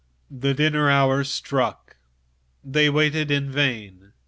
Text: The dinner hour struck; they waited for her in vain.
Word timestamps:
The 0.31 0.55
dinner 0.55 0.89
hour 0.89 1.23
struck; 1.23 1.97
they 2.63 2.89
waited 2.89 3.27
for 3.27 3.33
her 3.35 3.39
in 3.39 3.51
vain. 3.51 4.13